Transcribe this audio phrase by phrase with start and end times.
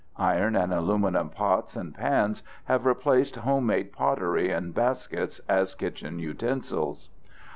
[0.17, 7.09] Iron and aluminum pots and pans have replaced homemade pottery and baskets as kitchen utensils.